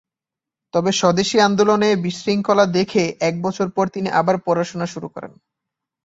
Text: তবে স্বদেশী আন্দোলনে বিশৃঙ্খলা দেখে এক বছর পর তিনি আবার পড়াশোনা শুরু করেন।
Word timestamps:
তবে 0.73 0.91
স্বদেশী 0.91 1.37
আন্দোলনে 1.39 1.89
বিশৃঙ্খলা 1.95 2.65
দেখে 2.71 3.03
এক 3.21 3.35
বছর 3.41 3.67
পর 3.69 3.85
তিনি 3.87 4.09
আবার 4.11 4.35
পড়াশোনা 4.45 4.85
শুরু 4.85 5.07
করেন। 5.07 5.33